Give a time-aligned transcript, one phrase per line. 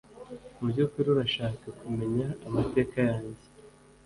[0.57, 3.43] mubyukuri urashaka kumenya amateka yanjye.